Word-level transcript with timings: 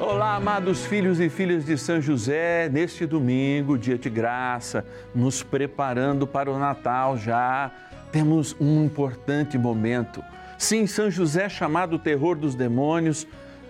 Olá, 0.00 0.36
amados 0.36 0.86
filhos 0.86 1.20
e 1.20 1.28
filhas 1.28 1.66
de 1.66 1.76
São 1.76 2.00
José, 2.00 2.70
neste 2.70 3.04
domingo, 3.04 3.76
dia 3.76 3.98
de 3.98 4.08
graça, 4.08 4.82
nos 5.14 5.42
preparando 5.42 6.26
para 6.26 6.50
o 6.50 6.58
Natal 6.58 7.18
já, 7.18 7.70
temos 8.10 8.56
um 8.58 8.82
importante 8.82 9.58
momento. 9.58 10.24
Sim, 10.56 10.86
São 10.86 11.10
José, 11.10 11.50
chamado 11.50 11.98
terror 11.98 12.34
dos 12.34 12.54
demônios, 12.54 13.26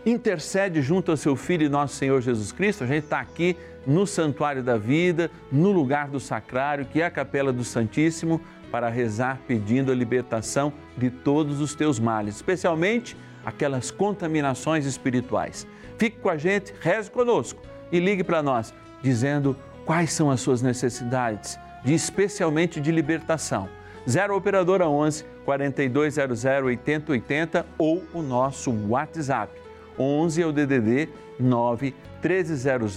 intercede 0.07 0.81
junto 0.81 1.11
ao 1.11 1.17
seu 1.17 1.35
Filho 1.35 1.67
e 1.67 1.69
nosso 1.69 1.97
Senhor 1.97 2.23
Jesus 2.23 2.53
Cristo. 2.53 2.85
A 2.85 2.87
gente 2.87 3.03
está 3.03 3.19
aqui 3.19 3.57
no 3.85 4.07
Santuário 4.07 4.63
da 4.63 4.77
Vida, 4.77 5.33
no 5.51 5.73
lugar 5.73 6.07
do 6.07 6.21
Sacrário, 6.21 6.87
que 6.87 7.03
é 7.03 7.07
a 7.07 7.11
Capela 7.11 7.53
do 7.53 7.65
Santíssimo, 7.65 8.41
para 8.71 8.89
rezar 8.89 9.41
pedindo 9.49 9.91
a 9.91 9.97
libertação 9.97 10.73
de 10.97 11.11
todos 11.11 11.61
os 11.61 11.75
teus 11.75 11.99
males, 11.99 12.37
especialmente 12.37 13.17
aquelas 13.45 13.91
contaminações 13.91 14.87
espirituais. 14.87 15.67
Fique 16.01 16.19
com 16.19 16.31
a 16.31 16.39
gente, 16.39 16.73
reze 16.81 17.11
conosco 17.11 17.61
e 17.93 18.01
ligue 18.01 18.25
para 18.25 18.43
nós, 18.43 18.73
dizendo 19.03 19.55
quais 19.85 20.11
são 20.15 20.31
as 20.31 20.41
suas 20.41 20.63
necessidades, 20.63 21.59
de, 21.85 21.93
especialmente 21.93 22.81
de 22.81 22.91
libertação. 22.91 23.69
0 24.09 24.35
Operadora 24.35 24.89
11 24.89 25.27
4200 25.45 26.43
8080 26.65 27.67
ou 27.77 28.03
o 28.15 28.23
nosso 28.23 28.73
WhatsApp. 28.89 29.53
11 29.99 30.41
é 30.41 30.47
o 30.47 30.53
DDD 30.53 31.11
9 31.39 31.95
1300 32.25 32.97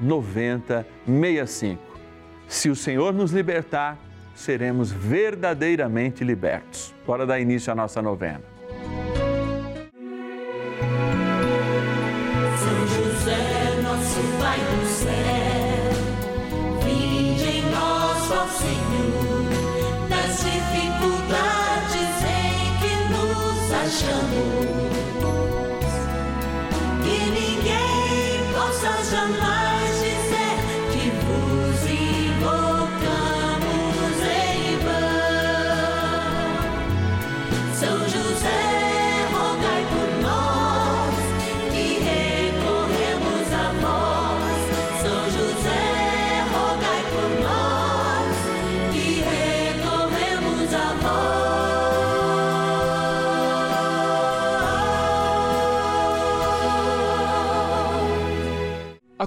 9065. 0.00 1.82
Se 2.46 2.70
o 2.70 2.76
Senhor 2.76 3.12
nos 3.12 3.32
libertar, 3.32 3.98
seremos 4.36 4.92
verdadeiramente 4.92 6.22
libertos. 6.22 6.94
Bora 7.04 7.26
dar 7.26 7.40
início 7.40 7.72
à 7.72 7.74
nossa 7.74 8.00
novena. 8.00 8.59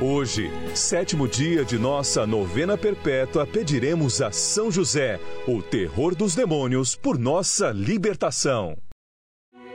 Hoje, 0.00 0.50
sétimo 0.74 1.28
dia 1.28 1.64
de 1.64 1.78
nossa 1.78 2.26
novena 2.26 2.76
perpétua, 2.76 3.46
pediremos 3.46 4.20
a 4.20 4.32
São 4.32 4.70
José, 4.70 5.20
o 5.46 5.62
terror 5.62 6.14
dos 6.14 6.34
demônios, 6.34 6.96
por 6.96 7.16
nossa 7.16 7.70
libertação. 7.70 8.76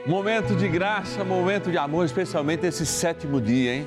Momento 0.06 0.54
de 0.54 0.68
graça, 0.68 1.24
momento 1.24 1.70
de 1.70 1.78
amor, 1.78 2.04
especialmente 2.04 2.66
esse 2.66 2.84
sétimo 2.84 3.40
dia, 3.40 3.76
hein? 3.76 3.86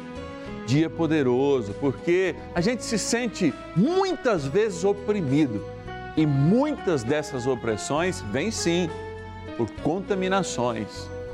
Dia 0.65 0.89
poderoso, 0.89 1.73
porque 1.79 2.35
a 2.55 2.61
gente 2.61 2.83
se 2.83 2.97
sente 2.97 3.53
muitas 3.75 4.45
vezes 4.45 4.83
oprimido 4.83 5.63
e 6.17 6.25
muitas 6.25 7.03
dessas 7.03 7.45
opressões 7.45 8.21
vêm 8.31 8.49
sim 8.49 8.89
por 9.57 9.69
contaminações. 9.83 10.87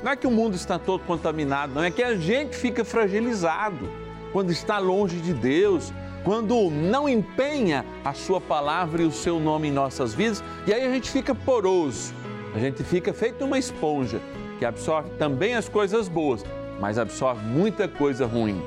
Não 0.03 0.12
é 0.12 0.16
que 0.18 0.28
o 0.28 0.31
mundo 0.31 0.56
está 0.56 0.78
todo 0.78 1.03
contaminado, 1.06 1.74
não 1.74 1.84
é 1.84 1.91
que 1.91 2.03
a 2.03 2.16
gente 2.16 2.58
fica 2.58 2.84
fragilizado 2.84 4.06
quando 4.37 4.51
está 4.51 4.77
longe 4.77 5.17
de 5.17 5.33
Deus, 5.33 5.91
quando 6.23 6.69
não 6.69 7.09
empenha 7.09 7.83
a 8.05 8.13
Sua 8.13 8.39
palavra 8.39 9.01
e 9.01 9.05
o 9.07 9.11
seu 9.11 9.39
nome 9.39 9.69
em 9.69 9.71
nossas 9.71 10.13
vidas, 10.13 10.43
e 10.67 10.71
aí 10.71 10.85
a 10.85 10.93
gente 10.93 11.09
fica 11.09 11.33
poroso, 11.33 12.13
a 12.53 12.59
gente 12.59 12.83
fica 12.83 13.11
feito 13.11 13.43
uma 13.43 13.57
esponja 13.57 14.21
que 14.59 14.63
absorve 14.63 15.09
também 15.17 15.55
as 15.55 15.67
coisas 15.67 16.07
boas, 16.07 16.45
mas 16.79 16.99
absorve 16.99 17.43
muita 17.47 17.87
coisa 17.87 18.27
ruim. 18.27 18.61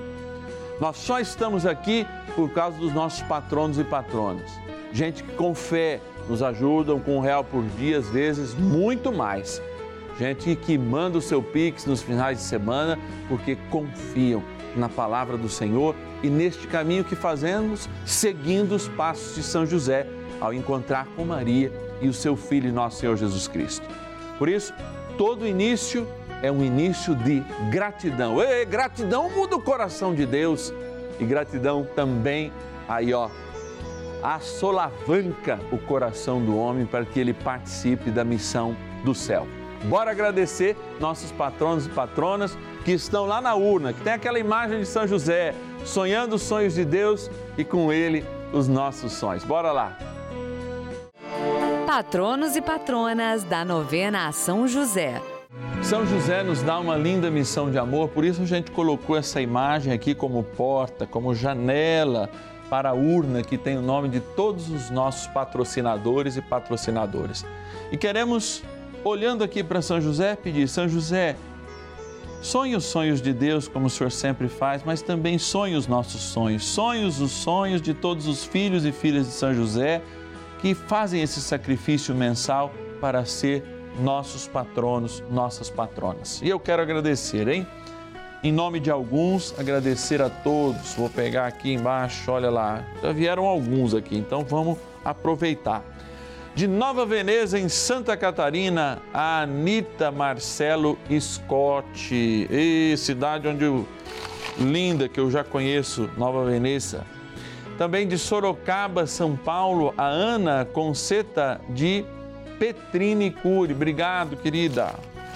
Nós 0.80 0.96
só 0.96 1.20
estamos 1.20 1.64
aqui 1.64 2.04
por 2.34 2.50
causa 2.50 2.76
dos 2.76 2.92
nossos 2.92 3.22
patronos 3.22 3.78
e 3.78 3.84
patronas. 3.84 4.50
Gente 4.92 5.22
que 5.22 5.32
com 5.34 5.54
fé 5.54 6.00
nos 6.28 6.42
ajudam 6.42 6.98
com 6.98 7.18
um 7.18 7.20
real 7.20 7.44
por 7.44 7.62
dia, 7.78 7.98
às 7.98 8.08
vezes 8.08 8.54
muito 8.54 9.12
mais. 9.12 9.62
Gente 10.18 10.56
que 10.56 10.76
manda 10.76 11.16
o 11.16 11.22
seu 11.22 11.40
Pix 11.40 11.86
nos 11.86 12.02
finais 12.02 12.38
de 12.38 12.44
semana 12.44 12.98
porque 13.28 13.56
confiam 13.70 14.42
na 14.76 14.88
palavra 14.88 15.36
do 15.36 15.48
Senhor 15.48 15.94
e 16.22 16.28
neste 16.28 16.66
caminho 16.66 17.04
que 17.04 17.14
fazemos, 17.14 17.88
seguindo 18.04 18.74
os 18.74 18.88
passos 18.88 19.34
de 19.34 19.42
São 19.42 19.66
José 19.66 20.06
ao 20.40 20.54
encontrar 20.54 21.06
com 21.16 21.24
Maria 21.24 21.72
e 22.00 22.08
o 22.08 22.14
seu 22.14 22.36
filho, 22.36 22.72
nosso 22.72 23.00
Senhor 23.00 23.16
Jesus 23.16 23.46
Cristo. 23.46 23.86
Por 24.38 24.48
isso, 24.48 24.72
todo 25.18 25.46
início 25.46 26.06
é 26.42 26.50
um 26.50 26.64
início 26.64 27.14
de 27.14 27.40
gratidão. 27.70 28.42
E 28.42 28.64
gratidão 28.64 29.28
muda 29.30 29.56
o 29.56 29.62
coração 29.62 30.14
de 30.14 30.24
Deus 30.24 30.72
e 31.18 31.24
gratidão 31.24 31.86
também 31.94 32.50
aí 32.88 33.12
ó 33.12 33.28
assolavanca 34.22 35.58
o 35.72 35.78
coração 35.78 36.44
do 36.44 36.56
homem 36.56 36.84
para 36.84 37.04
que 37.04 37.18
ele 37.18 37.32
participe 37.32 38.10
da 38.10 38.24
missão 38.24 38.76
do 39.04 39.14
céu. 39.14 39.46
Bora 39.84 40.10
agradecer 40.10 40.76
nossos 40.98 41.32
patronos 41.32 41.86
e 41.86 41.88
patronas 41.88 42.56
que 42.84 42.92
estão 42.92 43.26
lá 43.26 43.40
na 43.40 43.54
urna, 43.54 43.92
que 43.92 44.00
tem 44.00 44.12
aquela 44.12 44.38
imagem 44.38 44.80
de 44.80 44.86
São 44.86 45.06
José, 45.06 45.54
sonhando 45.84 46.36
os 46.36 46.42
sonhos 46.42 46.74
de 46.74 46.84
Deus 46.84 47.30
e 47.56 47.64
com 47.64 47.92
ele 47.92 48.24
os 48.52 48.68
nossos 48.68 49.12
sonhos. 49.12 49.44
Bora 49.44 49.72
lá! 49.72 49.96
Patronos 51.86 52.56
e 52.56 52.62
patronas 52.62 53.42
da 53.42 53.64
novena 53.64 54.28
a 54.28 54.32
São 54.32 54.68
José. 54.68 55.20
São 55.82 56.06
José 56.06 56.42
nos 56.42 56.62
dá 56.62 56.78
uma 56.78 56.96
linda 56.96 57.30
missão 57.30 57.70
de 57.70 57.78
amor, 57.78 58.10
por 58.10 58.24
isso 58.24 58.42
a 58.42 58.46
gente 58.46 58.70
colocou 58.70 59.16
essa 59.16 59.40
imagem 59.40 59.92
aqui 59.92 60.14
como 60.14 60.42
porta, 60.42 61.06
como 61.06 61.34
janela 61.34 62.30
para 62.68 62.90
a 62.90 62.94
urna 62.94 63.42
que 63.42 63.58
tem 63.58 63.76
o 63.76 63.82
nome 63.82 64.08
de 64.08 64.20
todos 64.20 64.70
os 64.70 64.90
nossos 64.90 65.26
patrocinadores 65.26 66.36
e 66.36 66.42
patrocinadoras. 66.42 67.44
E 67.90 67.96
queremos 67.96 68.62
olhando 69.02 69.42
aqui 69.42 69.64
para 69.64 69.82
São 69.82 70.00
José, 70.00 70.36
pedir: 70.36 70.68
São 70.68 70.88
José, 70.88 71.34
sonhe 72.40 72.76
os 72.76 72.84
sonhos 72.84 73.20
de 73.20 73.32
Deus, 73.32 73.68
como 73.68 73.86
o 73.86 73.90
Senhor 73.90 74.10
sempre 74.10 74.48
faz, 74.48 74.82
mas 74.84 75.02
também 75.02 75.38
sonhe 75.38 75.74
os 75.74 75.86
nossos 75.86 76.20
sonhos. 76.20 76.64
Sonhe 76.64 77.04
os 77.04 77.16
sonhos 77.30 77.80
de 77.80 77.94
todos 77.94 78.26
os 78.26 78.44
filhos 78.44 78.84
e 78.84 78.92
filhas 78.92 79.26
de 79.26 79.32
São 79.32 79.54
José 79.54 80.02
que 80.60 80.74
fazem 80.74 81.22
esse 81.22 81.40
sacrifício 81.40 82.14
mensal 82.14 82.72
para 83.00 83.24
ser 83.24 83.64
nossos 83.98 84.46
patronos, 84.46 85.22
nossas 85.30 85.70
patronas. 85.70 86.40
E 86.42 86.48
eu 86.48 86.60
quero 86.60 86.82
agradecer, 86.82 87.48
hein? 87.48 87.66
em 88.42 88.52
nome 88.52 88.80
de 88.80 88.90
alguns, 88.90 89.54
agradecer 89.58 90.22
a 90.22 90.30
todos. 90.30 90.94
Vou 90.94 91.10
pegar 91.10 91.46
aqui 91.46 91.72
embaixo, 91.72 92.30
olha 92.30 92.50
lá. 92.50 92.84
Já 93.02 93.12
vieram 93.12 93.44
alguns 93.44 93.94
aqui, 93.94 94.16
então 94.16 94.44
vamos 94.44 94.78
aproveitar. 95.04 95.84
De 96.54 96.66
Nova 96.66 97.06
Veneza, 97.06 97.58
em 97.58 97.68
Santa 97.68 98.16
Catarina, 98.16 99.00
a 99.14 99.42
Anitta 99.42 100.10
Marcelo 100.10 100.98
Scott. 101.20 102.12
E 102.12 102.94
cidade 102.98 103.46
onde 103.46 103.64
eu, 103.64 103.86
linda 104.58 105.08
que 105.08 105.20
eu 105.20 105.30
já 105.30 105.44
conheço, 105.44 106.10
Nova 106.18 106.44
Veneza. 106.44 107.06
Também 107.78 108.06
de 108.06 108.18
Sorocaba, 108.18 109.06
São 109.06 109.36
Paulo, 109.36 109.94
a 109.96 110.06
Ana 110.06 110.64
Conceta 110.64 111.60
de 111.70 112.04
Petrini 112.58 113.30
Cury. 113.30 113.72
Obrigado, 113.72 114.36
querida. 114.36 114.92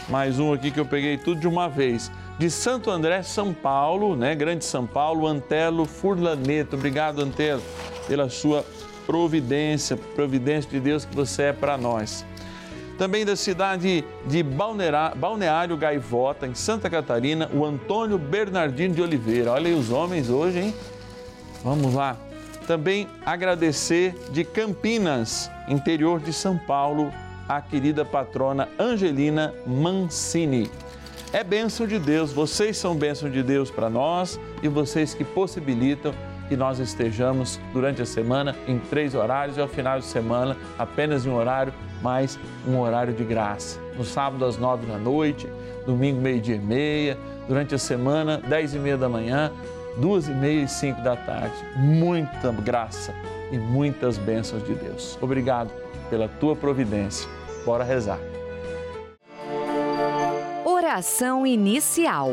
Mais 0.08 0.38
um 0.38 0.52
aqui 0.52 0.70
que 0.70 0.80
eu 0.80 0.84
peguei 0.84 1.16
tudo 1.16 1.40
de 1.40 1.48
uma 1.48 1.68
vez 1.68 2.10
de 2.38 2.50
Santo 2.50 2.90
André, 2.90 3.22
São 3.22 3.54
Paulo, 3.54 4.16
né? 4.16 4.34
Grande 4.34 4.64
São 4.64 4.86
Paulo, 4.86 5.26
Antelo 5.26 5.86
Furlaneto. 5.86 6.76
Obrigado, 6.76 7.22
Antelo, 7.22 7.62
pela 8.06 8.28
sua 8.28 8.64
providência, 9.06 9.96
providência 9.96 10.70
de 10.70 10.80
Deus 10.80 11.04
que 11.04 11.14
você 11.14 11.44
é 11.44 11.52
para 11.52 11.76
nós. 11.76 12.24
Também 12.98 13.24
da 13.24 13.34
cidade 13.34 14.04
de 14.26 14.42
Balneário 14.42 15.76
Gaivota, 15.76 16.46
em 16.46 16.54
Santa 16.54 16.88
Catarina, 16.88 17.50
o 17.52 17.64
Antônio 17.64 18.18
Bernardino 18.18 18.94
de 18.94 19.02
Oliveira. 19.02 19.52
Olha 19.52 19.68
aí 19.68 19.74
os 19.74 19.90
homens 19.90 20.30
hoje, 20.30 20.60
hein? 20.60 20.74
Vamos 21.62 21.94
lá. 21.94 22.16
Também 22.66 23.08
agradecer 23.26 24.14
de 24.30 24.44
Campinas, 24.44 25.50
interior 25.68 26.20
de 26.20 26.32
São 26.32 26.56
Paulo, 26.56 27.12
a 27.48 27.60
querida 27.60 28.04
patrona 28.04 28.68
Angelina 28.78 29.52
Mancini 29.66 30.70
é 31.34 31.42
bênção 31.42 31.84
de 31.84 31.98
Deus, 31.98 32.32
vocês 32.32 32.76
são 32.76 32.94
bênção 32.94 33.28
de 33.28 33.42
Deus 33.42 33.68
para 33.68 33.90
nós 33.90 34.38
e 34.62 34.68
vocês 34.68 35.14
que 35.14 35.24
possibilitam 35.24 36.14
que 36.48 36.56
nós 36.56 36.78
estejamos 36.78 37.60
durante 37.72 38.02
a 38.02 38.06
semana 38.06 38.54
em 38.66 38.78
três 38.78 39.14
horários 39.14 39.56
e 39.56 39.60
ao 39.60 39.68
final 39.68 39.98
de 39.98 40.04
semana 40.04 40.56
apenas 40.78 41.24
em 41.26 41.30
um 41.30 41.36
horário, 41.36 41.72
mas 42.02 42.38
um 42.66 42.78
horário 42.78 43.12
de 43.12 43.24
graça. 43.24 43.80
No 43.96 44.04
sábado 44.04 44.44
às 44.44 44.56
nove 44.56 44.86
da 44.86 44.98
noite, 44.98 45.48
domingo 45.86 46.20
meio-dia 46.20 46.56
e 46.56 46.58
meia, 46.58 47.18
durante 47.48 47.74
a 47.74 47.78
semana 47.78 48.40
dez 48.46 48.74
e 48.74 48.78
meia 48.78 48.96
da 48.96 49.08
manhã, 49.08 49.50
duas 49.96 50.28
e 50.28 50.32
meia 50.32 50.62
e 50.62 50.68
cinco 50.68 51.00
da 51.02 51.16
tarde. 51.16 51.54
Muita 51.76 52.52
graça 52.52 53.14
e 53.50 53.58
muitas 53.58 54.18
bênçãos 54.18 54.64
de 54.64 54.74
Deus. 54.74 55.18
Obrigado 55.20 55.70
pela 56.10 56.28
tua 56.28 56.54
providência. 56.54 57.28
Bora 57.64 57.84
rezar. 57.84 58.18
Oração 60.64 61.46
inicial. 61.46 62.32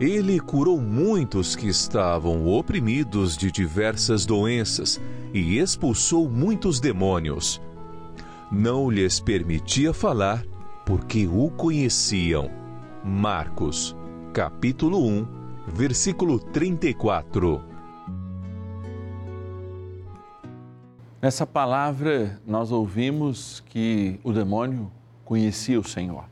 Ele 0.00 0.40
curou 0.40 0.80
muitos 0.80 1.54
que 1.54 1.68
estavam 1.68 2.48
oprimidos 2.48 3.36
de 3.36 3.48
diversas 3.52 4.26
doenças 4.26 5.00
e 5.32 5.58
expulsou 5.58 6.28
muitos 6.28 6.80
demônios. 6.80 7.62
Não 8.50 8.90
lhes 8.90 9.20
permitia 9.20 9.94
falar, 9.94 10.44
porque 10.84 11.28
o 11.28 11.48
conheciam. 11.48 12.50
Marcos, 13.04 13.94
capítulo 14.32 15.06
1, 15.06 15.26
versículo 15.68 16.40
34. 16.40 17.62
Nessa 21.22 21.46
palavra, 21.46 22.40
nós 22.44 22.72
ouvimos 22.72 23.62
que 23.68 24.18
o 24.24 24.32
demônio 24.32 24.90
conhecia 25.24 25.78
o 25.78 25.84
Senhor. 25.84 26.24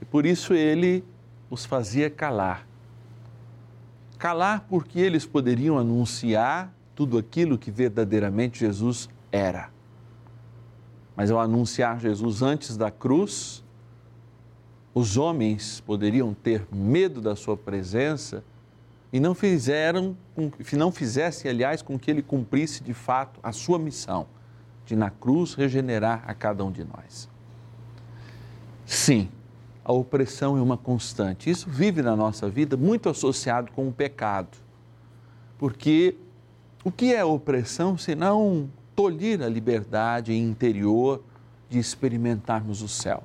E 0.00 0.04
por 0.04 0.24
isso 0.24 0.54
ele 0.54 1.04
os 1.50 1.64
fazia 1.64 2.08
calar. 2.08 2.66
Calar 4.18 4.66
porque 4.68 5.00
eles 5.00 5.26
poderiam 5.26 5.78
anunciar 5.78 6.72
tudo 6.94 7.18
aquilo 7.18 7.58
que 7.58 7.70
verdadeiramente 7.70 8.60
Jesus 8.60 9.08
era. 9.32 9.70
Mas 11.16 11.30
ao 11.30 11.40
anunciar 11.40 11.98
Jesus 11.98 12.40
antes 12.40 12.76
da 12.76 12.90
cruz, 12.90 13.64
os 14.94 15.16
homens 15.16 15.80
poderiam 15.80 16.32
ter 16.32 16.66
medo 16.72 17.20
da 17.20 17.34
sua 17.34 17.56
presença 17.56 18.44
e 19.12 19.18
não 19.18 19.34
fizeram, 19.34 20.16
não 20.72 20.92
fizessem, 20.92 21.50
aliás, 21.50 21.82
com 21.82 21.98
que 21.98 22.10
ele 22.10 22.22
cumprisse 22.22 22.82
de 22.82 22.94
fato 22.94 23.40
a 23.42 23.52
sua 23.52 23.78
missão 23.78 24.26
de 24.86 24.96
na 24.96 25.10
cruz 25.10 25.54
regenerar 25.54 26.22
a 26.26 26.34
cada 26.34 26.64
um 26.64 26.70
de 26.70 26.84
nós. 26.84 27.28
Sim, 28.84 29.30
a 29.90 29.92
opressão 29.92 30.56
é 30.56 30.62
uma 30.62 30.76
constante. 30.76 31.50
Isso 31.50 31.68
vive 31.68 32.00
na 32.00 32.14
nossa 32.14 32.48
vida 32.48 32.76
muito 32.76 33.08
associado 33.08 33.72
com 33.72 33.88
o 33.88 33.92
pecado. 33.92 34.56
Porque 35.58 36.14
o 36.84 36.92
que 36.92 37.12
é 37.12 37.24
opressão 37.24 37.98
senão 37.98 38.70
tolir 38.94 39.42
a 39.42 39.48
liberdade 39.48 40.32
interior 40.32 41.20
de 41.68 41.80
experimentarmos 41.80 42.82
o 42.82 42.88
céu? 42.88 43.24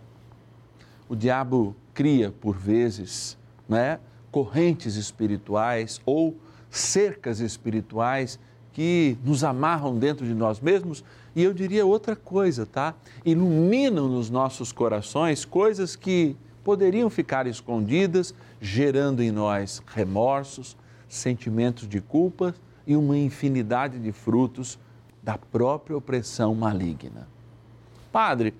O 1.07 1.15
diabo 1.15 1.75
cria, 1.93 2.31
por 2.31 2.57
vezes, 2.57 3.37
né, 3.69 3.99
correntes 4.31 4.95
espirituais 4.95 6.01
ou 6.03 6.35
cercas 6.71 7.41
espirituais 7.41 8.39
que 8.73 9.19
nos 9.23 9.43
amarram 9.43 9.99
dentro 9.99 10.25
de 10.25 10.33
nós 10.33 10.59
mesmos 10.59 11.03
e 11.35 11.43
eu 11.43 11.53
diria 11.53 11.85
outra 11.85 12.15
coisa, 12.15 12.65
tá? 12.65 12.95
Iluminam 13.23 14.07
nos 14.07 14.31
nossos 14.31 14.71
corações 14.71 15.45
coisas 15.45 15.95
que 15.95 16.35
poderiam 16.65 17.11
ficar 17.11 17.45
escondidas, 17.45 18.33
gerando 18.59 19.21
em 19.21 19.29
nós 19.29 19.83
remorsos, 19.85 20.75
sentimentos 21.07 21.87
de 21.87 22.01
culpa 22.01 22.55
e 22.87 22.95
uma 22.95 23.15
infinidade 23.15 23.99
de 23.99 24.11
frutos 24.11 24.79
da 25.21 25.37
própria 25.37 25.95
opressão 25.95 26.55
maligna. 26.55 27.27
Padre, 28.11 28.51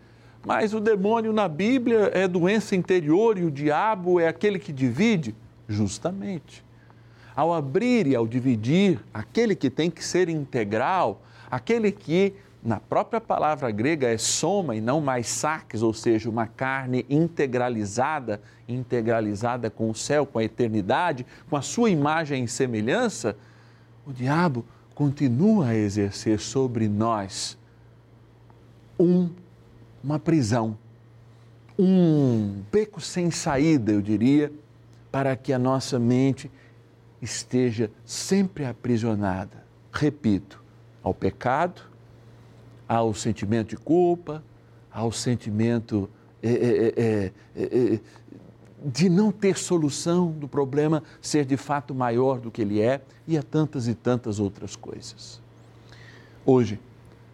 mas 0.46 0.72
o 0.76 0.80
demônio 0.80 1.34
na 1.34 1.48
Bíblia 1.48 2.12
é 2.14 2.28
doença 2.28 2.76
interior 2.76 3.40
e 3.40 3.44
o 3.44 3.50
diabo 3.50 4.20
é 4.20 4.28
aquele 4.28 4.60
que 4.60 4.72
divide? 4.72 5.36
Justamente. 5.68 6.64
Ao 7.36 7.52
abrir 7.52 8.06
e 8.06 8.16
ao 8.16 8.28
dividir, 8.28 9.00
aquele 9.12 9.56
que 9.56 9.70
tem 9.70 9.90
que 9.90 10.06
ser 10.06 10.30
integral, 10.30 11.24
aquele 11.50 11.92
que 11.92 12.36
na 12.66 12.80
própria 12.80 13.22
palavra 13.22 13.70
grega 13.70 14.08
é 14.08 14.18
soma 14.18 14.76
e 14.76 14.82
não 14.82 15.00
mais 15.00 15.28
saques, 15.28 15.84
ou 15.84 15.94
seja, 15.94 16.28
uma 16.28 16.48
carne 16.48 17.06
integralizada, 17.08 18.42
integralizada 18.68 19.70
com 19.70 19.88
o 19.92 19.94
céu, 19.94 20.26
com 20.26 20.40
a 20.40 20.44
eternidade, 20.44 21.28
com 21.48 21.56
a 21.56 21.62
sua 21.62 21.92
imagem 21.92 22.44
e 22.44 22.48
semelhança, 22.48 23.38
o 24.04 24.12
diabo 24.12 24.66
continua 24.96 25.68
a 25.68 25.76
exercer 25.76 26.40
sobre 26.40 26.88
nós 26.88 27.56
um, 29.00 29.30
uma 30.04 30.18
prisão, 30.18 30.76
um 31.78 32.64
beco 32.72 33.00
sem 33.00 33.30
saída, 33.30 33.92
eu 33.92 34.02
diria, 34.02 34.52
para 35.12 35.36
que 35.36 35.54
a 35.54 35.60
nossa 35.60 36.00
mente 36.00 36.50
esteja 37.22 37.92
sempre 38.04 38.66
aprisionada, 38.66 39.64
repito, 39.92 40.64
ao 41.04 41.14
pecado, 41.14 41.94
ao 42.88 43.14
sentimento 43.14 43.70
de 43.70 43.78
culpa, 43.78 44.44
ao 44.92 45.12
sentimento 45.12 46.10
é, 46.42 46.92
é, 46.96 47.32
é, 47.56 48.00
de 48.86 49.10
não 49.10 49.32
ter 49.32 49.58
solução 49.58 50.32
do 50.32 50.48
problema 50.48 51.02
ser 51.20 51.44
de 51.44 51.58
fato 51.58 51.96
maior 51.96 52.40
do 52.40 52.52
que 52.52 52.62
ele 52.62 52.80
é 52.80 53.02
e 53.28 53.38
a 53.38 53.42
tantas 53.42 53.88
e 53.88 53.96
tantas 53.96 54.40
outras 54.40 54.76
coisas. 54.76 55.42
Hoje, 56.46 56.80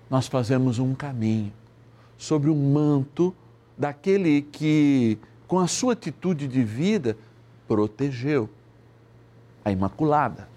nós 0.10 0.28
fazemos 0.28 0.80
um 0.80 0.96
caminho 0.96 1.52
sobre 2.18 2.50
o 2.50 2.56
manto 2.56 3.36
daquele 3.78 4.44
que, 4.44 5.18
com 5.48 5.60
a 5.60 5.68
sua 5.68 5.94
atitude 5.94 6.48
de 6.48 6.64
vida, 6.64 7.18
protegeu 7.68 8.50
a 9.66 9.72
Imaculada. 9.72 10.48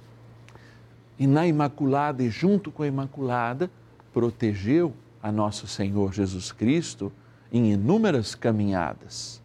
E 1.18 1.26
na 1.26 1.46
Imaculada 1.46 2.22
e 2.22 2.30
junto 2.30 2.70
com 2.70 2.82
a 2.82 2.86
Imaculada, 2.86 3.70
protegeu 4.14 4.94
a 5.21 5.33
nosso 5.33 5.66
Senhor 5.66 6.12
Jesus 6.12 6.52
Cristo 6.52 7.12
em 7.52 7.73
inúmeras 7.73 8.37
caminhadas, 8.37 9.42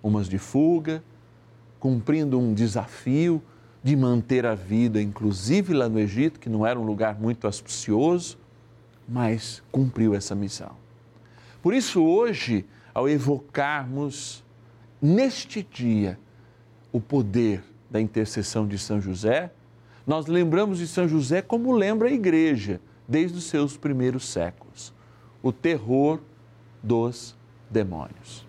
umas 0.00 0.28
de 0.28 0.38
fuga, 0.38 1.02
cumprindo 1.80 2.38
um 2.38 2.54
desafio 2.54 3.42
de 3.82 3.96
manter 3.96 4.46
a 4.46 4.54
vida, 4.54 5.02
inclusive 5.02 5.74
lá 5.74 5.88
no 5.88 5.98
Egito, 5.98 6.38
que 6.38 6.48
não 6.48 6.64
era 6.64 6.78
um 6.78 6.84
lugar 6.84 7.20
muito 7.20 7.46
auspicioso, 7.46 8.38
mas 9.08 9.62
cumpriu 9.72 10.14
essa 10.14 10.34
missão. 10.34 10.70
Por 11.60 11.74
isso, 11.74 12.02
hoje, 12.02 12.64
ao 12.94 13.08
evocarmos 13.08 14.44
neste 15.02 15.62
dia 15.64 16.18
o 16.92 17.00
poder 17.00 17.62
da 17.90 18.00
intercessão 18.00 18.66
de 18.66 18.78
São 18.78 19.00
José, 19.00 19.50
nós 20.06 20.26
lembramos 20.26 20.78
de 20.78 20.86
São 20.86 21.08
José 21.08 21.42
como 21.42 21.72
lembra 21.72 22.08
a 22.08 22.12
igreja 22.12 22.80
desde 23.08 23.38
os 23.38 23.44
seus 23.44 23.76
primeiros 23.76 24.28
séculos: 24.28 24.92
o 25.42 25.52
terror 25.52 26.20
dos 26.82 27.36
demônios. 27.70 28.46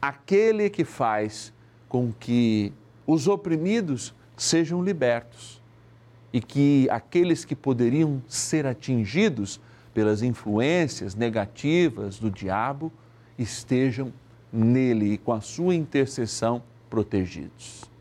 Aquele 0.00 0.68
que 0.70 0.84
faz 0.84 1.52
com 1.88 2.12
que 2.12 2.72
os 3.06 3.28
oprimidos 3.28 4.14
sejam 4.36 4.82
libertos 4.82 5.62
e 6.32 6.40
que 6.40 6.88
aqueles 6.90 7.44
que 7.44 7.56
poderiam 7.56 8.22
ser 8.28 8.66
atingidos 8.66 9.60
pelas 9.94 10.22
influências 10.22 11.14
negativas 11.14 12.18
do 12.18 12.30
diabo 12.30 12.92
estejam 13.38 14.12
nele 14.52 15.14
e 15.14 15.18
com 15.18 15.32
a 15.32 15.40
sua 15.40 15.74
intercessão 15.74 16.62
protegidos. 16.90 17.84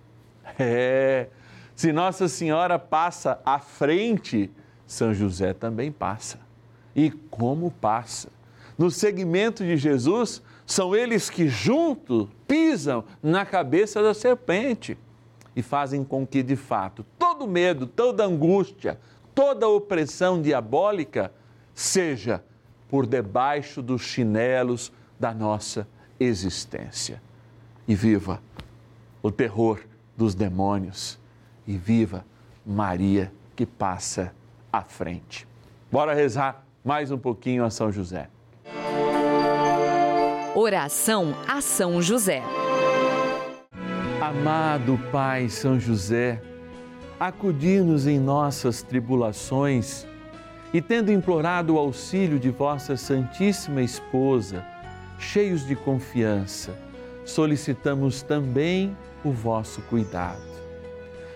É, 0.57 1.27
se 1.75 1.91
Nossa 1.91 2.29
Senhora 2.29 2.79
passa 2.79 3.41
à 3.43 3.59
frente, 3.59 4.49
São 4.85 5.13
José 5.13 5.53
também 5.53 5.91
passa. 5.91 6.39
E 6.95 7.11
como 7.29 7.71
passa? 7.71 8.29
No 8.77 8.91
segmento 8.91 9.63
de 9.63 9.77
Jesus, 9.77 10.41
são 10.65 10.95
eles 10.95 11.29
que 11.29 11.47
juntos 11.47 12.27
pisam 12.47 13.03
na 13.21 13.45
cabeça 13.45 14.01
da 14.01 14.13
serpente 14.13 14.97
e 15.55 15.61
fazem 15.61 16.03
com 16.03 16.25
que, 16.27 16.43
de 16.43 16.55
fato, 16.55 17.05
todo 17.17 17.47
medo, 17.47 17.87
toda 17.87 18.25
angústia, 18.25 18.99
toda 19.33 19.67
opressão 19.67 20.41
diabólica 20.41 21.31
seja 21.73 22.43
por 22.89 23.05
debaixo 23.05 23.81
dos 23.81 24.01
chinelos 24.01 24.91
da 25.19 25.33
nossa 25.33 25.87
existência. 26.19 27.21
E 27.87 27.95
viva 27.95 28.41
o 29.21 29.31
terror 29.31 29.79
dos 30.17 30.35
demônios 30.35 31.19
e 31.67 31.77
viva 31.77 32.25
Maria 32.65 33.31
que 33.55 33.65
passa 33.65 34.33
à 34.77 34.81
frente. 34.81 35.47
Bora 35.91 36.13
rezar 36.13 36.65
mais 36.83 37.11
um 37.11 37.17
pouquinho 37.17 37.63
a 37.63 37.69
São 37.69 37.91
José. 37.91 38.29
Oração 40.53 41.35
a 41.47 41.61
São 41.61 42.01
José. 42.01 42.41
Amado 44.21 44.99
Pai 45.11 45.49
São 45.49 45.79
José, 45.79 46.41
acudir-nos 47.19 48.07
em 48.07 48.19
nossas 48.19 48.81
tribulações 48.81 50.05
e, 50.73 50.81
tendo 50.81 51.11
implorado 51.11 51.75
o 51.75 51.77
auxílio 51.77 52.39
de 52.39 52.49
vossa 52.49 52.97
Santíssima 52.97 53.81
Esposa, 53.81 54.65
cheios 55.19 55.65
de 55.65 55.75
confiança, 55.75 56.77
solicitamos 57.25 58.21
também 58.21 58.95
o 59.23 59.31
vosso 59.31 59.81
cuidado. 59.83 60.54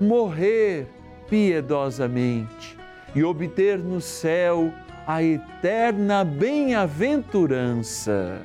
morrer 0.00 0.88
piedosamente 1.28 2.76
e 3.14 3.22
obter 3.22 3.78
no 3.78 4.00
céu 4.00 4.72
a 5.06 5.22
eterna 5.22 6.24
bem-aventurança. 6.24 8.40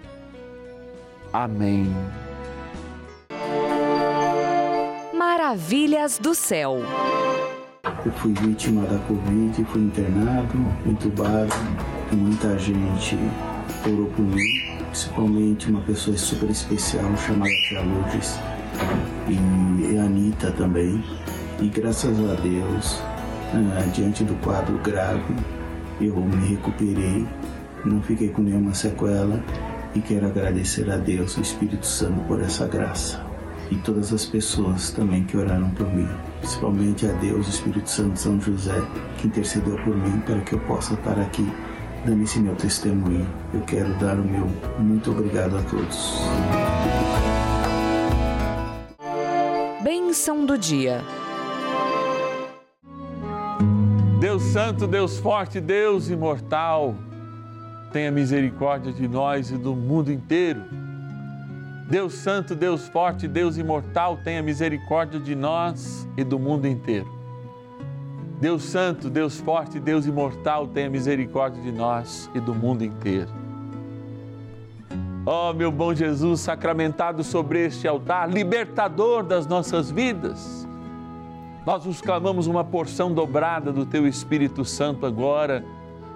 Amém. 1.31 1.89
Maravilhas 5.13 6.19
do 6.19 6.35
céu. 6.35 6.79
Eu 8.05 8.11
fui 8.13 8.33
vítima 8.33 8.83
da 8.83 8.97
Covid, 8.99 9.65
fui 9.65 9.81
internado, 9.81 10.57
entubado, 10.85 11.53
e 12.11 12.15
muita 12.15 12.57
gente 12.57 13.17
orou 13.85 14.07
por 14.07 14.23
mim, 14.23 14.77
principalmente 14.85 15.69
uma 15.69 15.81
pessoa 15.81 16.17
super 16.17 16.49
especial 16.49 17.05
chamada 17.17 17.51
Tia 17.67 17.81
Lourdes 17.81 18.39
e 19.27 19.97
a 19.97 20.03
Anitta 20.03 20.51
também. 20.51 21.03
E 21.61 21.67
graças 21.67 22.17
a 22.17 22.35
Deus, 22.35 23.01
ah, 23.53 23.91
diante 23.93 24.23
do 24.23 24.33
quadro 24.35 24.77
grave, 24.77 25.35
eu 25.99 26.15
me 26.15 26.47
recuperei, 26.47 27.27
não 27.83 28.01
fiquei 28.01 28.29
com 28.29 28.41
nenhuma 28.41 28.73
sequela 28.73 29.43
e 29.93 29.99
quero 29.99 30.27
agradecer 30.27 30.89
a 30.89 30.95
Deus, 30.95 31.35
o 31.37 31.41
Espírito 31.41 31.85
Santo, 31.85 32.21
por 32.27 32.41
essa 32.41 32.65
graça. 32.65 33.21
E 33.69 33.75
todas 33.75 34.13
as 34.13 34.25
pessoas 34.25 34.91
também 34.91 35.25
que 35.25 35.35
oraram 35.35 35.69
por 35.71 35.85
mim, 35.93 36.07
principalmente 36.39 37.05
a 37.05 37.11
Deus, 37.13 37.45
o 37.47 37.49
Espírito 37.49 37.89
Santo 37.89 38.17
São 38.17 38.39
José, 38.39 38.81
que 39.17 39.27
intercedeu 39.27 39.75
por 39.83 39.97
mim 39.97 40.17
para 40.21 40.39
que 40.39 40.53
eu 40.53 40.59
possa 40.61 40.93
estar 40.93 41.19
aqui 41.19 41.45
dando 42.05 42.23
esse 42.23 42.39
meu 42.39 42.55
testemunho. 42.55 43.27
Eu 43.53 43.59
quero 43.61 43.93
dar 43.95 44.17
o 44.17 44.23
meu 44.23 44.47
muito 44.79 45.11
obrigado 45.11 45.57
a 45.57 45.61
todos. 45.63 46.21
Bênção 49.83 50.45
do 50.45 50.57
dia. 50.57 51.03
Santo, 54.51 54.87
Deus 54.87 55.19
Forte, 55.19 55.59
Deus 55.59 56.09
Imortal, 56.09 56.95
tenha 57.93 58.09
misericórdia 58.09 58.91
de 58.91 59.07
nós 59.07 59.51
e 59.51 59.57
do 59.57 59.75
mundo 59.75 60.11
inteiro. 60.11 60.63
Deus 61.87 62.15
Santo, 62.15 62.55
Deus 62.55 62.87
Forte, 62.87 63.27
Deus 63.27 63.59
Imortal, 63.59 64.17
tenha 64.23 64.41
misericórdia 64.41 65.19
de 65.19 65.35
nós 65.35 66.07
e 66.17 66.23
do 66.23 66.39
mundo 66.39 66.67
inteiro. 66.67 67.07
Deus 68.41 68.63
Santo, 68.63 69.07
Deus 69.07 69.39
Forte, 69.39 69.79
Deus 69.79 70.07
Imortal, 70.07 70.67
tenha 70.67 70.89
misericórdia 70.89 71.61
de 71.61 71.71
nós 71.71 72.27
e 72.33 72.39
do 72.39 72.55
mundo 72.55 72.83
inteiro. 72.83 73.29
Ó 75.27 75.51
oh, 75.51 75.53
meu 75.53 75.71
bom 75.71 75.93
Jesus, 75.93 76.39
sacramentado 76.39 77.23
sobre 77.23 77.67
este 77.67 77.87
altar, 77.87 78.27
libertador 78.27 79.21
das 79.21 79.45
nossas 79.45 79.91
vidas, 79.91 80.67
nós 81.69 81.85
nos 81.85 82.01
clamamos 82.01 82.47
uma 82.47 82.63
porção 82.63 83.13
dobrada 83.13 83.71
do 83.71 83.85
Teu 83.85 84.07
Espírito 84.07 84.65
Santo 84.65 85.05
agora, 85.05 85.63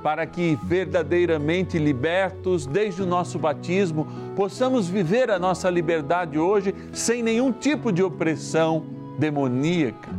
para 0.01 0.25
que, 0.25 0.57
verdadeiramente 0.63 1.77
libertos 1.77 2.65
desde 2.65 3.03
o 3.03 3.05
nosso 3.05 3.37
batismo, 3.37 4.07
possamos 4.35 4.89
viver 4.89 5.29
a 5.29 5.37
nossa 5.37 5.69
liberdade 5.69 6.39
hoje 6.39 6.73
sem 6.91 7.21
nenhum 7.21 7.51
tipo 7.51 7.91
de 7.91 8.01
opressão 8.01 8.83
demoníaca, 9.19 10.09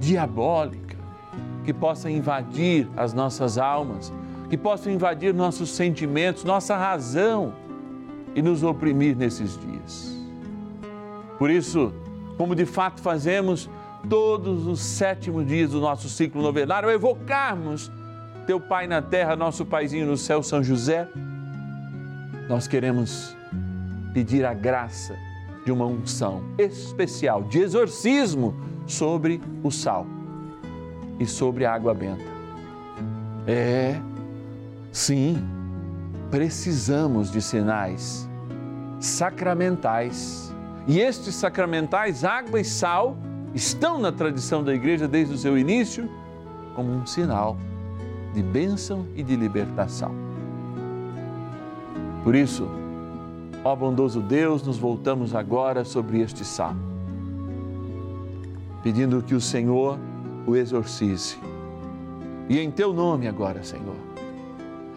diabólica, 0.00 0.96
que 1.64 1.72
possa 1.72 2.10
invadir 2.10 2.88
as 2.96 3.14
nossas 3.14 3.58
almas, 3.58 4.12
que 4.50 4.56
possa 4.56 4.90
invadir 4.90 5.32
nossos 5.32 5.70
sentimentos, 5.70 6.42
nossa 6.42 6.76
razão 6.76 7.52
e 8.34 8.42
nos 8.42 8.64
oprimir 8.64 9.16
nesses 9.16 9.56
dias. 9.56 10.16
Por 11.38 11.48
isso, 11.48 11.92
como 12.36 12.56
de 12.56 12.66
fato 12.66 13.00
fazemos, 13.00 13.70
todos 14.08 14.66
os 14.66 14.80
sétimos 14.80 15.46
dias 15.46 15.70
do 15.70 15.80
nosso 15.80 16.08
ciclo 16.08 16.42
novenário, 16.42 16.90
evocarmos 16.90 17.90
Teu 18.46 18.60
Pai 18.60 18.86
na 18.86 19.00
terra, 19.00 19.36
nosso 19.36 19.64
Paizinho 19.64 20.06
no 20.06 20.16
céu, 20.16 20.42
São 20.42 20.62
José, 20.62 21.08
nós 22.48 22.66
queremos 22.66 23.36
pedir 24.12 24.44
a 24.44 24.52
graça 24.52 25.16
de 25.64 25.70
uma 25.70 25.86
unção 25.86 26.42
especial, 26.58 27.44
de 27.44 27.60
exorcismo 27.60 28.54
sobre 28.86 29.40
o 29.62 29.70
sal 29.70 30.06
e 31.18 31.26
sobre 31.26 31.64
a 31.64 31.72
água 31.72 31.94
benta. 31.94 32.24
É, 33.46 34.00
sim, 34.90 35.36
precisamos 36.30 37.30
de 37.30 37.40
sinais 37.40 38.28
sacramentais. 39.00 40.52
E 40.86 41.00
estes 41.00 41.34
sacramentais, 41.34 42.24
água 42.24 42.60
e 42.60 42.64
sal, 42.64 43.16
estão 43.54 43.98
na 43.98 44.10
tradição 44.10 44.62
da 44.62 44.74
igreja 44.74 45.06
desde 45.06 45.34
o 45.34 45.38
seu 45.38 45.58
início 45.58 46.08
como 46.74 46.90
um 46.90 47.06
sinal 47.06 47.56
de 48.34 48.42
bênção 48.42 49.06
e 49.14 49.22
de 49.22 49.36
libertação. 49.36 50.14
Por 52.24 52.34
isso, 52.34 52.68
ó 53.64 53.76
bondoso 53.76 54.20
Deus, 54.20 54.62
nos 54.62 54.78
voltamos 54.78 55.34
agora 55.34 55.84
sobre 55.84 56.20
este 56.20 56.44
salmo, 56.44 56.80
pedindo 58.82 59.22
que 59.22 59.34
o 59.34 59.40
Senhor 59.40 59.98
o 60.46 60.56
exorcize. 60.56 61.36
E 62.48 62.58
em 62.58 62.70
teu 62.70 62.92
nome 62.92 63.28
agora, 63.28 63.62
Senhor, 63.62 63.96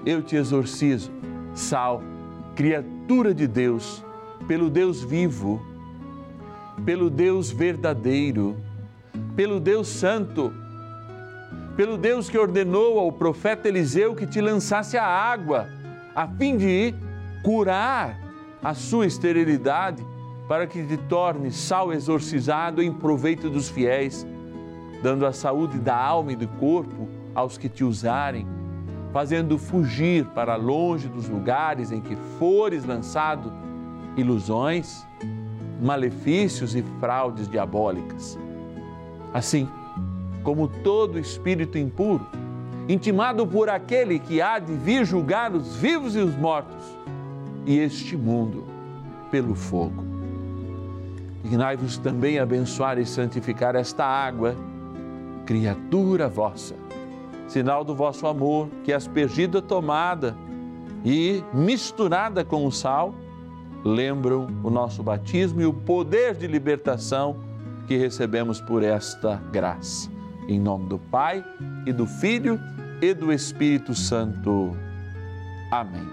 eu 0.06 0.22
te 0.22 0.36
exorcizo, 0.36 1.12
sal, 1.54 2.02
criatura 2.56 3.34
de 3.34 3.48
Deus, 3.48 4.04
pelo 4.48 4.70
Deus 4.70 5.02
vivo 5.02 5.62
pelo 6.84 7.10
Deus 7.10 7.52
verdadeiro, 7.52 8.58
pelo 9.36 9.60
Deus 9.60 9.88
santo, 9.88 10.52
pelo 11.76 11.98
Deus 11.98 12.30
que 12.30 12.38
ordenou 12.38 13.00
ao 13.00 13.12
profeta 13.12 13.68
Eliseu 13.68 14.16
que 14.16 14.26
te 14.26 14.42
lançasse 14.42 14.98
a 14.98 15.06
água, 15.06 15.68
a 16.16 16.28
fim 16.28 16.58
de 16.58 16.94
curar 17.44 18.20
a 18.64 18.74
sua 18.74 19.06
esterilidade, 19.06 20.04
para 20.48 20.68
que 20.68 20.84
te 20.84 20.98
torne 20.98 21.52
sal 21.52 21.92
exorcizado 21.92 22.82
em 22.82 22.92
proveito 22.92 23.50
dos 23.50 23.70
fiéis, 23.70 24.26
dando 25.02 25.26
a 25.26 25.34
saúde 25.34 25.80
da 25.80 25.96
alma 25.96 26.34
e 26.34 26.36
do 26.36 26.48
corpo 26.48 27.08
aos 27.34 27.58
que 27.58 27.68
te 27.68 27.84
usarem, 27.84 28.48
fazendo 29.12 29.58
fugir 29.58 30.26
para 30.26 30.56
longe 30.56 31.08
dos 31.08 31.28
lugares 31.28 31.92
em 31.92 32.00
que 32.00 32.16
fores 32.38 32.86
lançado 32.86 33.52
ilusões 34.16 35.06
malefícios 35.82 36.76
e 36.76 36.84
fraudes 37.00 37.50
diabólicas. 37.50 38.38
Assim, 39.34 39.68
como 40.44 40.68
todo 40.68 41.20
espírito 41.20 41.78
impuro, 41.78 42.26
intimado 42.88 43.46
por 43.46 43.70
aquele 43.70 44.20
que 44.20 44.42
há 44.42 44.60
de 44.60 44.74
vir 44.74 45.06
julgar 45.06 45.54
os 45.54 45.76
vivos 45.76 46.16
e 46.16 46.20
os 46.20 46.36
mortos, 46.36 46.84
e 47.66 47.80
este 47.80 48.16
mundo 48.16 48.64
pelo 49.32 49.56
fogo. 49.56 50.04
Ignai-vos 51.44 51.98
também 51.98 52.40
abençoar 52.40 52.98
e 52.98 53.06
santificar 53.06 53.76
esta 53.76 54.06
água, 54.06 54.56
criatura 55.46 56.28
vossa, 56.28 56.76
sinal 57.48 57.84
do 57.84 57.96
vosso 57.96 58.28
amor, 58.28 58.70
que 58.84 58.92
é 58.92 58.96
aspergida, 58.96 59.62
tomada 59.62 60.36
e 61.04 61.44
misturada 61.54 62.44
com 62.44 62.66
o 62.66 62.72
sal 62.72 63.14
lembram 63.86 64.48
o 64.64 64.72
nosso 64.72 65.04
batismo 65.04 65.62
e 65.62 65.66
o 65.66 65.72
poder 65.72 66.34
de 66.34 66.48
libertação 66.48 67.38
que 67.88 67.96
recebemos 67.96 68.60
por 68.60 68.82
esta 68.82 69.36
graça. 69.52 70.10
Em 70.50 70.60
nome 70.60 70.90
do 70.90 70.98
Pai 70.98 71.46
e 71.86 71.94
do 71.94 72.08
Filho 72.08 72.60
e 73.00 73.14
do 73.14 73.32
Espírito 73.32 73.94
Santo. 73.94 74.76
Amém. 75.72 76.08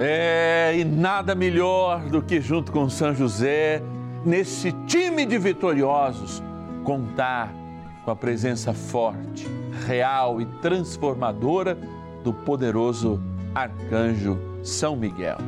É, 0.00 0.74
e 0.78 0.84
nada 0.84 1.34
melhor 1.34 2.08
do 2.08 2.22
que 2.22 2.40
junto 2.40 2.72
com 2.72 2.88
São 2.88 3.14
José, 3.14 3.82
nesse 4.24 4.72
time 4.86 5.26
de 5.26 5.36
vitoriosos, 5.36 6.42
contar 6.84 7.59
com 8.04 8.10
a 8.10 8.16
presença 8.16 8.72
forte, 8.72 9.46
real 9.86 10.40
e 10.40 10.46
transformadora 10.60 11.76
do 12.22 12.32
poderoso 12.32 13.20
arcanjo 13.54 14.38
São 14.62 14.96
Miguel. 14.96 15.38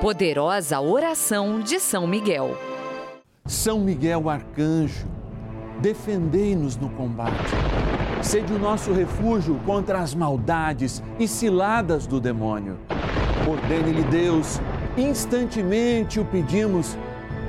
Poderosa 0.00 0.80
oração 0.80 1.60
de 1.60 1.78
São 1.78 2.06
Miguel. 2.06 2.56
São 3.44 3.80
Miguel 3.80 4.30
Arcanjo, 4.30 5.06
defendei-nos 5.80 6.76
no 6.76 6.88
combate. 6.90 7.50
Sede 8.22 8.52
o 8.52 8.58
nosso 8.58 8.92
refúgio 8.92 9.60
contra 9.66 9.98
as 10.00 10.14
maldades 10.14 11.02
e 11.18 11.26
ciladas 11.26 12.06
do 12.06 12.20
demônio. 12.20 12.78
Ordene-lhe 13.46 14.04
Deus, 14.04 14.60
instantemente 14.96 16.20
o 16.20 16.24
pedimos, 16.24 16.96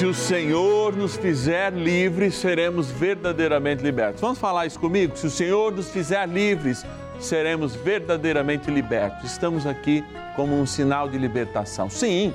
Se 0.00 0.06
o 0.06 0.14
Senhor 0.14 0.96
nos 0.96 1.18
fizer 1.18 1.74
livres, 1.74 2.34
seremos 2.36 2.90
verdadeiramente 2.90 3.82
libertos. 3.82 4.18
Vamos 4.22 4.38
falar 4.38 4.64
isso 4.64 4.80
comigo? 4.80 5.14
Se 5.14 5.26
o 5.26 5.30
Senhor 5.30 5.74
nos 5.74 5.90
fizer 5.90 6.26
livres, 6.26 6.86
seremos 7.18 7.74
verdadeiramente 7.74 8.70
libertos. 8.70 9.30
Estamos 9.30 9.66
aqui 9.66 10.02
como 10.34 10.58
um 10.58 10.64
sinal 10.64 11.06
de 11.06 11.18
libertação. 11.18 11.90
Sim, 11.90 12.32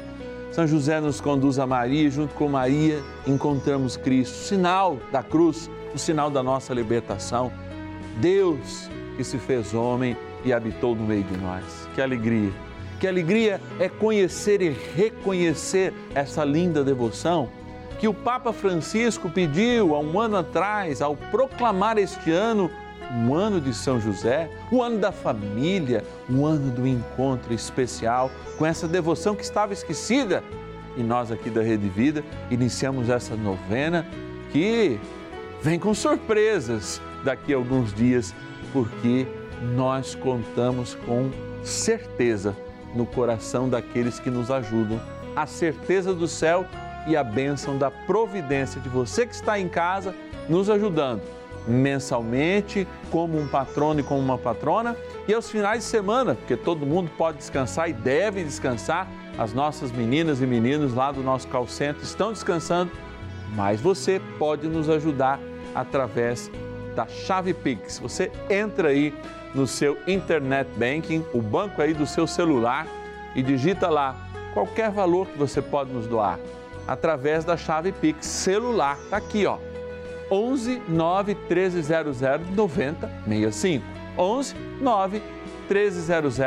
São 0.52 0.68
José 0.68 1.02
nos 1.02 1.20
conduz 1.20 1.58
a 1.58 1.66
Maria, 1.66 2.08
junto 2.12 2.36
com 2.36 2.48
Maria 2.48 3.02
encontramos 3.26 3.98
Cristo, 3.98 4.36
sinal 4.36 5.00
da 5.12 5.24
cruz, 5.24 5.68
o 5.92 5.98
sinal 5.98 6.30
da 6.30 6.44
nossa 6.44 6.72
libertação. 6.72 7.52
Deus 8.18 8.92
que 9.18 9.24
se 9.24 9.40
fez 9.40 9.74
homem 9.74 10.16
e 10.44 10.54
habitou 10.54 10.96
no 10.96 11.04
meio 11.04 11.24
de 11.24 11.36
nós. 11.38 11.64
Que 11.96 12.02
alegria! 12.04 12.65
Que 13.00 13.08
alegria 13.08 13.60
é 13.80 13.90
conhecer 13.90 14.62
e 14.62 14.70
reconhecer 14.96 15.94
essa 16.14 16.44
linda 16.44 16.84
devoção 16.84 17.50
que 18.00 18.08
o 18.08 18.14
Papa 18.14 18.52
Francisco 18.52 19.30
pediu 19.30 19.96
há 19.96 20.00
um 20.00 20.20
ano 20.20 20.38
atrás, 20.38 21.02
ao 21.02 21.16
proclamar 21.16 21.98
este 21.98 22.32
ano 22.32 22.70
um 23.12 23.34
ano 23.34 23.62
de 23.62 23.74
São 23.74 24.00
José, 24.00 24.50
um 24.72 24.82
ano 24.82 24.98
da 24.98 25.12
família, 25.12 26.04
um 26.30 26.46
ano 26.46 26.72
do 26.72 26.88
encontro 26.88 27.54
especial 27.54 28.32
com 28.58 28.66
essa 28.66 28.88
devoção 28.88 29.36
que 29.36 29.44
estava 29.44 29.74
esquecida. 29.74 30.44
E 30.98 31.04
nós 31.04 31.32
aqui 31.32 31.50
da 31.50 31.62
Rede 31.62 31.88
Vida 31.88 32.24
iniciamos 32.50 33.10
essa 33.10 33.36
novena 33.36 34.06
que 34.52 35.00
vem 35.62 35.80
com 35.80 35.94
surpresas 35.94 37.02
daqui 37.24 37.54
a 37.54 37.58
alguns 37.58 37.94
dias, 37.94 38.34
porque 38.74 39.28
nós 39.76 40.16
contamos 40.16 40.96
com 41.06 41.30
certeza 41.64 42.56
no 42.96 43.06
coração 43.06 43.70
daqueles 43.70 44.20
que 44.20 44.30
nos 44.30 44.50
ajudam, 44.50 45.00
a 45.36 45.46
certeza 45.46 46.14
do 46.14 46.28
céu 46.28 46.66
e 47.08 47.16
a 47.16 47.24
bênção 47.24 47.78
da 47.78 47.92
providência 47.92 48.80
de 48.82 48.90
você 48.90 49.28
que 49.28 49.36
está 49.36 49.60
em 49.60 49.68
casa 49.68 50.16
nos 50.48 50.70
ajudando 50.70 51.22
mensalmente, 51.68 52.88
como 53.12 53.40
um 53.40 53.48
patrono 53.48 54.00
e 54.00 54.04
como 54.04 54.20
uma 54.20 54.38
patrona, 54.38 54.96
e 55.28 55.34
aos 55.34 55.50
finais 55.50 55.80
de 55.80 55.86
semana, 55.86 56.36
porque 56.36 56.56
todo 56.56 56.86
mundo 56.86 57.10
pode 57.18 57.38
descansar 57.38 57.90
e 57.90 57.94
deve 57.94 58.44
descansar. 58.44 59.08
As 59.38 59.54
nossas 59.54 59.92
meninas 59.92 60.42
e 60.42 60.48
meninos 60.48 60.94
lá 60.94 61.12
do 61.12 61.22
nosso 61.22 61.48
call 61.48 61.68
center 61.68 62.04
estão 62.04 62.32
descansando, 62.32 62.92
mas 63.54 63.82
você 63.82 64.22
pode 64.40 64.68
nos 64.68 64.90
ajudar 64.90 65.40
através 65.74 66.50
da 66.96 67.06
chave 67.08 67.54
Pix. 67.54 68.00
Você 68.00 68.32
entra 68.50 68.90
aí 68.90 69.14
no 69.54 69.68
seu 69.68 69.98
internet 70.08 70.68
banking, 70.78 71.24
o 71.34 71.42
banco 71.42 71.82
aí 71.82 71.94
do 71.94 72.08
seu 72.08 72.26
celular 72.26 72.88
e 73.36 73.44
digita 73.44 73.90
lá 73.90 74.16
qualquer 74.54 74.90
valor 74.90 75.28
que 75.28 75.38
você 75.38 75.62
pode 75.62 75.92
nos 75.92 76.08
doar 76.08 76.40
através 76.88 77.44
da 77.44 77.58
chave 77.58 77.92
Pix 77.92 78.26
celular. 78.26 78.98
Tá 79.10 79.18
aqui, 79.18 79.46
ó 79.46 79.58
11 80.32 80.82
9 80.88 81.36
1300 81.36 82.22
9065. 82.56 83.86
11 84.18 84.56
9 84.82 85.22
1300 85.70 86.40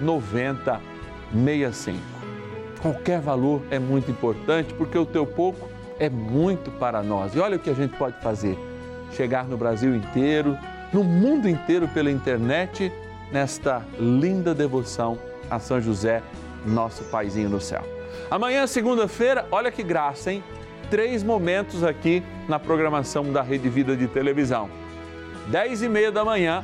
9065. 0.00 2.00
Qualquer 2.80 3.20
valor 3.20 3.62
é 3.70 3.78
muito 3.78 4.10
importante 4.10 4.72
porque 4.74 4.98
o 4.98 5.06
teu 5.06 5.26
pouco 5.26 5.68
é 5.98 6.08
muito 6.08 6.70
para 6.72 7.02
nós. 7.02 7.34
E 7.34 7.38
olha 7.38 7.56
o 7.56 7.60
que 7.60 7.70
a 7.70 7.74
gente 7.74 7.96
pode 7.96 8.20
fazer: 8.20 8.58
chegar 9.12 9.46
no 9.46 9.56
Brasil 9.56 9.94
inteiro, 9.94 10.58
no 10.92 11.02
mundo 11.04 11.48
inteiro 11.48 11.88
pela 11.88 12.10
internet, 12.10 12.92
nesta 13.30 13.82
linda 13.98 14.54
devoção 14.54 15.18
a 15.50 15.58
São 15.58 15.80
José, 15.80 16.22
nosso 16.66 17.04
paizinho 17.04 17.48
no 17.48 17.60
céu. 17.60 17.82
Amanhã, 18.30 18.66
segunda-feira, 18.66 19.46
olha 19.50 19.70
que 19.70 19.82
graça, 19.82 20.32
hein? 20.32 20.42
três 20.92 21.22
momentos 21.22 21.82
aqui 21.82 22.22
na 22.46 22.58
programação 22.58 23.32
da 23.32 23.40
Rede 23.40 23.66
Vida 23.70 23.96
de 23.96 24.06
televisão. 24.06 24.68
Dez 25.46 25.82
e 25.82 25.88
meia 25.88 26.12
da 26.12 26.22
manhã, 26.22 26.62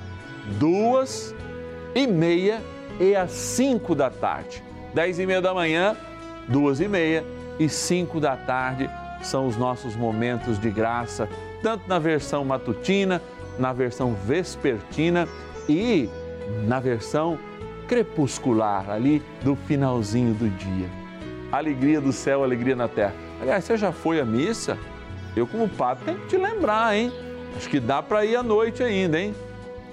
duas 0.58 1.34
e 1.94 2.06
meia 2.06 2.60
e 3.00 3.16
às 3.16 3.30
cinco 3.30 3.94
da 3.94 4.10
tarde. 4.10 4.62
Dez 4.92 5.18
e 5.18 5.24
meia 5.24 5.40
da 5.40 5.54
manhã, 5.54 5.96
duas 6.46 6.78
e 6.78 6.86
meia 6.86 7.24
e 7.58 7.70
cinco 7.70 8.20
da 8.20 8.36
tarde 8.36 8.90
são 9.22 9.46
os 9.46 9.56
nossos 9.56 9.96
momentos 9.96 10.60
de 10.60 10.70
graça, 10.70 11.26
tanto 11.62 11.88
na 11.88 11.98
versão 11.98 12.44
matutina, 12.44 13.22
na 13.58 13.72
versão 13.72 14.14
vespertina 14.14 15.28
e 15.68 16.08
na 16.66 16.80
versão 16.80 17.38
crepuscular, 17.86 18.90
ali 18.90 19.22
do 19.42 19.56
finalzinho 19.56 20.34
do 20.34 20.48
dia. 20.50 20.88
Alegria 21.50 22.00
do 22.00 22.12
céu, 22.12 22.44
alegria 22.44 22.76
na 22.76 22.88
terra. 22.88 23.14
Aliás, 23.40 23.64
você 23.64 23.76
já 23.76 23.92
foi 23.92 24.20
à 24.20 24.24
missa? 24.24 24.76
Eu, 25.34 25.46
como 25.46 25.68
padre, 25.68 26.04
tenho 26.04 26.18
que 26.20 26.26
te 26.26 26.36
lembrar, 26.36 26.96
hein? 26.96 27.12
Acho 27.56 27.68
que 27.68 27.80
dá 27.80 28.02
para 28.02 28.24
ir 28.24 28.36
à 28.36 28.42
noite 28.42 28.82
ainda, 28.82 29.18
hein? 29.18 29.34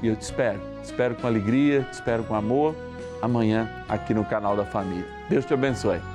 E 0.01 0.08
eu 0.08 0.15
te 0.15 0.21
espero. 0.21 0.60
Te 0.82 0.86
espero 0.86 1.15
com 1.15 1.28
alegria, 1.28 1.84
te 1.84 1.93
espero 1.93 2.23
com 2.23 2.36
amor. 2.36 2.75
Amanhã, 3.21 3.69
aqui 3.88 4.13
no 4.13 4.25
canal 4.25 4.56
da 4.56 4.65
Família. 4.65 5.06
Deus 5.30 5.45
te 5.45 5.54
abençoe. 5.54 6.14